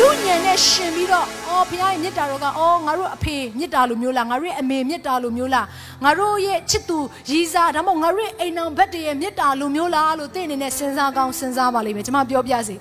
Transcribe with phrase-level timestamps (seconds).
[0.00, 5.66] လူညံနဲ့ရှင်ပြီးတော့အော်ဘုရားရဲ့မေတ္တာတော်ကအော်ငါတို့အဖေမေတ္တာလိုမျိုးလားငါတို့ရဲ့အမေမေတ္တာလိုမျိုးလား
[6.04, 6.98] ငါတို့ရဲ့ချစ်သူ
[7.30, 12.76] ရီးစားဒါမှမဟုတ်ငါတို့ရဲ့အိမ်အောင်ဘက်တရဲ့မေတ္တာလိုမျိုးလားလို့သိအနေနဲ့စဉ်းစားကောင်းစဉ်းစားပါလိမ့်မယ်ကျွန်မပြောပြစီ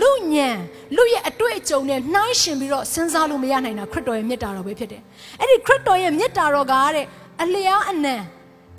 [0.00, 0.48] လူညံ
[0.96, 5.02] လူရဲ့အတွေ့အကြုံနဲ့နှိုင်းရှင်ပြီးတော့စဉ်းစားလို့မရနိုင်တာခရစ်တော်ရဲ့မေတ္တာတော်ပဲဖြစ်တယ်
[5.40, 7.06] အဲ့ဒီခရစ်တော်ရဲ့မေတ္တာတော်ကတဲ့
[7.42, 8.14] အလျားအနံ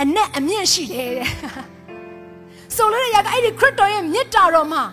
[0.02, 1.30] အနက်အမြင့်ရှိတယ်တဲ့
[2.76, 4.84] ဆိုလိုတဲ့ຢာကအဲ့ဒီခရစ်တော်ရဲ့မေတ္တာတော်မှာ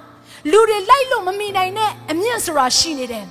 [0.52, 3.24] လူတွေလိုက်လို့မမီနိုင်တဲ့အမြင့်ဆိုတာရှိနေတယ်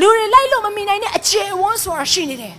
[0.00, 2.54] လူတွေလိုက်လို့မမီနိုင်တဲ့အခြေအဝန်းဆိုတာရှိနေတယ်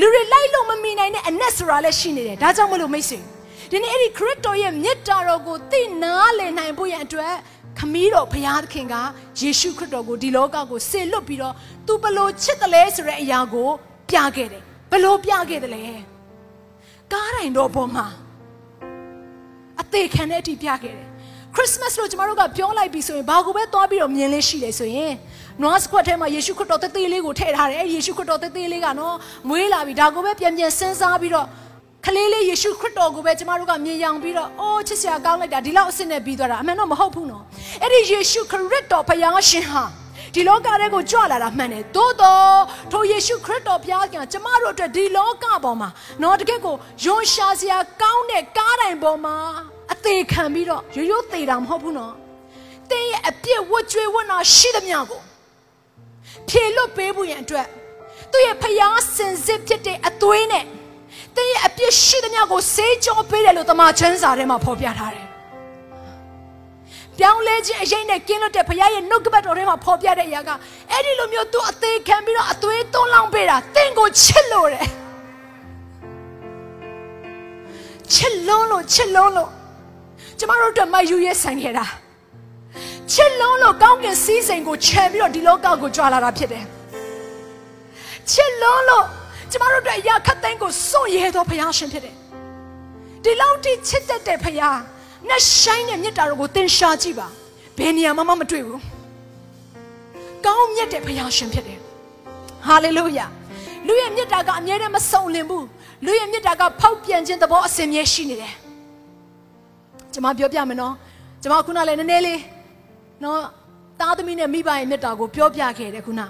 [0.00, 3.18] လူတွေလိုက်လို့မမီနိုင်တဲ့အနက်ဆိုတာလည်းရှိနေတယ်ဒါကြောင့်မလို့မိတ်ဆွေ
[3.70, 7.34] ဒီနေ့အဲ့ဒီခရစ်တော်ရဲ့မေတ္တာတော်ကိုသိနာလည်နိုင်ဖို့ရန်အတွက်
[7.78, 8.94] ခမည်းတော်ဘုရားသခင်က
[9.40, 11.54] ယေရှုခရစ်တော်ကိုဒီလောကကိုဆေလွတ်ပြီးတော့
[11.86, 13.68] သူဘလို့ချစ်တယ်လဲဆိုတဲ့အရာကို
[14.10, 15.84] ပြခဲ့တယ်ဘလို့ပြခဲ့တယ်လဲ
[17.12, 18.06] ကားတိုင်းတော်ပေါ်မှာ
[19.80, 21.08] အသေးခံတဲ့အထိပြခဲ့တယ်
[21.54, 25.12] ခရစ်စမတ်လို့ကျမတို့ကပြောလိုက်ပြီဆိုရင်ဘာကိုပဲသွားပြီးတော့မြင်လေးရှိတယ်ဆိုရင်
[25.62, 29.16] နွားစကွက်ထဲမှာယေရှုခရစ်တော်တသေးလေးကိုထည့်ထားတယ်အဲ့ဒီယေရှုခရစ်တော်တသေးလေးကနော်
[29.48, 31.46] မွေးလာပြီဒါကိုပဲပြန်ပြန်စဉ်းစားပြီးတော့
[32.06, 37.42] ခလေးလေးယေရှုခရစ်တော်ကိုပဲကျမတို့ကမြင်ရောင်ပြီးတော့အိုးချစ်စရာကောင်းလိုက်တာဒီလောက်အစ်စ်နဲ့ပြီးသွားတာအမှန်တော့မဟုတ်ဘူးနော်
[37.82, 39.82] အဲ့ဒီယေရှုခရစ်တော်ဘုရားရှင်ဟာ
[40.34, 42.58] ဒီလောကထဲကိုကြွလာတာမှန်တယ်သို့တော့
[42.92, 45.88] ထိုယေရှုခရစ်တော်ဘုရားကကျမတို့အတွက်ဒီလောကပေါ်မှာ
[46.22, 49.36] နော်တကယ့်ကိုယွန်ရှာစရာကောင်းတဲ့ကားတိုင်ပေါ်မှာ
[49.92, 52.14] အသေးခံပြီးတော့ရိုးရိုးသေးတာမဟုတ်ဘူးနော်
[52.90, 55.22] တင်းရဲ့အပြစ်ဝတ်ကြွေးဝတ်နာရှိသမျှကို
[56.48, 57.66] ဖြေလွတ်ပေးဖို့ရန်အတွက်
[58.32, 60.64] သူ့ရဲ့ဖျားစင်စစ်ဖြစ်တဲ့အသွေးနဲ့
[61.36, 65.26] တင်းရဲ့အပြစ်ရှိသမျှကိုဆေးကြောပေးတယ်လို့တမန်ကျမ်းစာထဲမှာဖော်ပြထားတယ်
[67.18, 70.50] ပြောင်းလဲခြင်းအရေးနဲ့ကင်းလွတ်တဲ့ဘုရားရဲ့နှုတ်ကပတ်တော်ထဲမှာဖော်ပြတဲ့အရာက
[70.90, 74.86] အဲ့ဒီလိုမျိုးသူအသေးခံပြီးတော့အသွေးသွန်းလောင်းပေးတာတင့်ကိုချစ်လို့တယ်
[78.12, 79.50] ချစ်လုံးလို့ချစ်လုံးလို့
[80.38, 81.84] ကျမတို့တို့မယူရဲဆိုင်ခဲ့တာ
[83.12, 86.64] ချစ်လုံးလို့ကောင်းကင်စီးစိမ်ကိုခြံပြီးတော့ဒီလောကကိုကြွာလာတာဖြစ်တယ်
[88.30, 89.04] ချစ်လုံးလို့
[89.50, 92.14] ကျမတို့တို့အရာခတ်သိမ်းကိုစွန့်ရဲသောဘုရားရှင်ဖြစ်တယ်
[93.24, 94.78] ဒီလောက်ထိချစ်တတ်တဲ့ဘုရား
[95.28, 97.26] နဲ့ဆိုင်တဲ့မြတ်တာတော်ကိုသင်ရှားကြည့်ပါ
[97.78, 98.82] ဘယ်နေရာမှမတွေ့ဘူး
[100.44, 101.78] ကောင်းမြတ်တဲ့ဘုရားရှင်ဖြစ်တယ်
[102.66, 103.26] ဟာလေလုယာ
[103.86, 105.66] လူရဲ့မြတ်တာကအမြဲတမ်းမစုံလင်ဘူး
[106.04, 108.54] လူရဲ့မြတ်တာကဖောက်ပြန်ခြင်းသဘောအစဉ်မြဲရှိနေတယ်
[110.12, 110.94] ကျွန်မပြောပြမယ်နော်
[111.42, 112.40] ကျွန်မခုနလည်းနည်းနည်းလေး
[113.24, 113.38] နော်
[114.00, 116.26] သားသမီးနဲ့မိဘရဲ့မြတ်တာကိုပြောပြခဲ့တယ်ခုနဒါ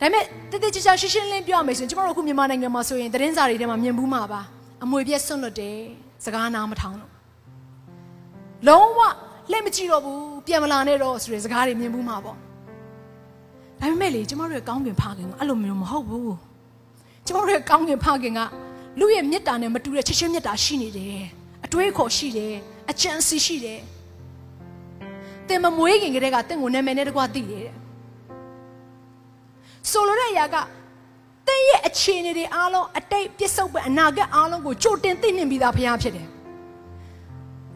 [0.00, 4.40] ပေမဲ့တတိချာချာရှင်းရှင်းလင်းပြောရမယ်ဆိုရင်ကျွန်တော်တို့အခုမြန်မာနိုင်ငံမှာဆိုရင်သတင်းစာတွေထဲမှာမြင်ဘူးမှာပါ
[4.84, 5.78] အမွေပြည့်စွန့်လွတ်တယ်
[6.24, 7.12] စကားနားမထောင်လို့
[8.68, 9.00] လုံးဝ
[9.52, 12.36] လက်မကြည့်တော့ဘူးပြန်မလာနဲ့တော့ဆိုတဲ့စကားတွေမြင်ဘူးမှာပေါ့
[13.80, 16.34] ဒါပေမဲ့လေကျမတို့ရဲ့ကောင်းကင်ဖခင်ကအဲ့လိုမျိုးမဟုတ်ဘူး
[17.26, 18.40] ကျမတို့ရဲ့ကောင်းကင်ဖခင်က
[19.00, 21.24] လူရဲ့မေတ္တာနဲ့မတူတဲ့ချစ်ချင်းမေတ္တာရှိနေတယ်
[21.64, 22.54] အတွေးခေါ်ရှိတယ်
[22.90, 23.80] အကြံစီရှိတယ်
[25.48, 27.74] တင်မမွေးခင်ကတည်းကတင့်ကိုနာမည်နဲ့တကွာသိတယ်တဲ့
[29.90, 30.56] ဆိုလိုတဲ့အရာက
[31.46, 36.26] တင်းရဲ့အခြေအနေတွေအားလုံးအတိတ်ပြစ္ဆုတ်ပဲအနာဂတ်အားလုံးကိုကြိုတင်သိနှင်ပြီးသားဘုရားဖြစ်တယ်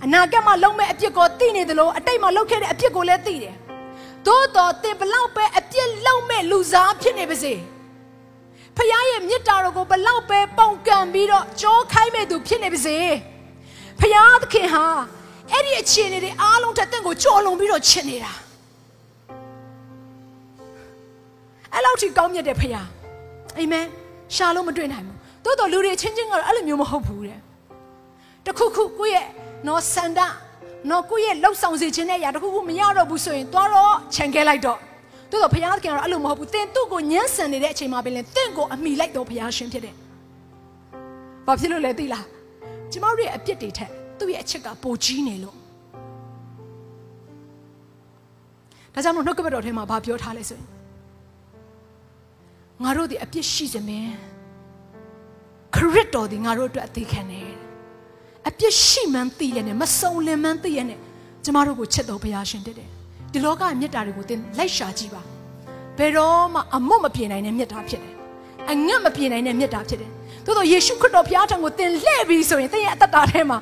[0.05, 3.55] အနာဂတ်မှာလုံးမဲ့အပြစ်ကိုသိနေတယ်လို့အတိတ်မှာလုပ်ခဲ့တဲ့အပြစ်ကိုလည်းသိတယ်
[4.27, 7.55] သို့တော်တင်ဘလောက်ပဲအပြစ်လုံးမဲ့လူစားဖြစ်နေပါစေ
[8.77, 12.97] ဖခင်ရဲ့မေတ္တာတော်ကိုဘလောက်ပဲပုံကံပြီးတော့ကြောခိုင်းမဲ့သူဖြစ်နေပါစေ
[14.01, 14.85] ဖခင်သခင်ဟာ
[15.53, 18.33] အဲ့ဒီအခြေအနေတွေအားလုံးထက်တင့်ကိုကြော်လွန်ပြီးတော့ချစ်နေတာ
[21.73, 22.73] အဲ့လောက်ထိကောင်းမြတ်တဲ့ဖခင်
[23.59, 23.87] အာမင်
[24.35, 27.39] ရှာလို့မတွေ့နိုင်ဘူးသို့တော်လူတွေချင်းချင်းကတော့အဲ့လိုမျိုးမဟုတ်ဘူးတဲ့
[28.47, 29.27] တခုခုကိုယ့်ရဲ့
[29.67, 30.21] နော်စန္ဒ
[30.91, 34.79] နော်ကိုယ့်ရဲ့လှုပ်ဆောင်စေခြင်းနဲ့ຢာတခုခုမရတော့ဘူးဆိုရင်သွားတော့ခြံခဲလိုက်တော့
[35.31, 39.95] သို့တော်ဘုရားသခင်ကတော့အဲ့လိုမဟုတ်ဘူးသင်သူ့ကိုညှန်းဆန်နေတဲ့အချိန်မှာပဲလေသင်ကိုအမိလိုက်တော့ဘုရားရှင်ဖြစ်တယ်
[41.47, 42.25] ဘာဖြစ်လို့လဲသိလား
[42.95, 45.57] ကျမတို့ရဲ့အပြစ်တွေထက်သူ့ရဲ့အချစ်ကပိုကြီးနေလို့
[48.95, 50.67] ဒါကြောင့်မို့နှုတ်ကပတ်တော်ထဲမှာဘာပြောထားလဲဆိုရင်
[52.83, 54.15] ငါတို့ဒီအပြစ်ရှိစမင်း
[55.75, 57.51] ခရစ်တော်ဒီငါတို့အတွက်အသေးခံတယ်
[58.49, 60.99] အပြစ်ရှိမှန်းသိရနဲ့မစုံလင်မှန်းသိရနဲ့
[61.45, 62.89] ကျမတို့ကိုချစ်တော်ဘုရားရှင်တက်တယ်
[63.33, 65.23] ဒီလောကရဲ့မြတ်တာတွေကိုသင်လိုက်ရှာကြည့်ပါ
[65.99, 68.15] ဘယ်တော့မှအမွတ်မပြေနိုင်တဲ့မြတ်တာဖြစ်တယ်
[68.71, 70.11] အငတ်မပြေနိုင်တဲ့မြတ်တာဖြစ်တယ်
[70.45, 73.59] သို့တော့ယေရှုခရစ်တော်ဘုရားထံကိုသင်လှည့်ပြီးဆိုရင်သင်ရဲ့အသက်တာထဲမှာ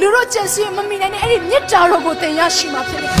[0.00, 3.14] လူတို့ကျင့်စီမမိနိုင်တဲ့အဲ့ဒီမြတ်တာတော်ကိုသင်ရရှိမှာဖြစ်တယ်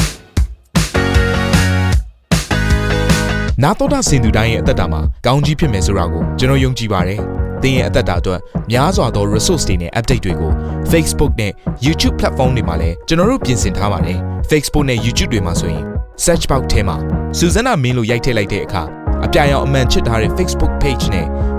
[3.62, 7.20] နာတော်တာစင်သူတိုင်းရဲ့အသက်တာမှာကောင်းကြီးဖြစ်မယ်ဆိုတာကိုကျွန်တော်ယုံကြည်ပါတယ်။
[7.62, 8.40] သင်ရဲ့အသက်တာအတွက်
[8.70, 10.52] များစွာသော resource တွေနဲ့ update တွေကို
[10.92, 11.52] Facebook နဲ့
[11.86, 14.18] YouTube platform တွေမှာလည်းကျွန်တော်တို့ပြင်ဆင်ထားပါတယ်။
[14.50, 15.84] Facebook နဲ့ YouTube တွေမှာဆိုရင်
[16.24, 16.96] search box ထဲမှာ
[17.38, 18.82] စူဇနာမင်းလို့ရိုက်ထည့်လိုက်တဲ့အခါ
[19.24, 21.26] အပြာရောင်အမှန်ချစ်ထားတဲ့ Facebook page နဲ့